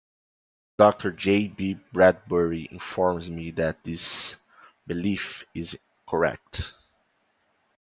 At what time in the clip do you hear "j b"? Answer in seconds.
1.11-1.75